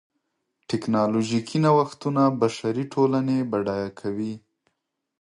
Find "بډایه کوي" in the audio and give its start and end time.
3.51-4.33